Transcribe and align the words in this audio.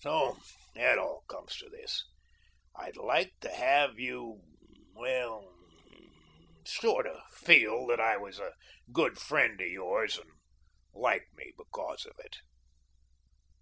So 0.00 0.38
it 0.74 0.96
all 0.98 1.22
comes 1.28 1.54
to 1.58 1.68
this: 1.68 2.02
I'd 2.74 2.96
like 2.96 3.30
to 3.40 3.50
have 3.50 3.98
you 3.98 4.40
well, 4.94 5.54
sort 6.64 7.06
of 7.06 7.22
feel 7.32 7.86
that 7.88 8.00
I 8.00 8.16
was 8.16 8.38
a 8.38 8.54
good 8.90 9.18
friend 9.18 9.60
of 9.60 9.66
yours 9.68 10.16
and 10.16 10.30
like 10.94 11.26
me 11.36 11.52
because 11.58 12.06
of 12.06 12.14
it." 12.20 12.36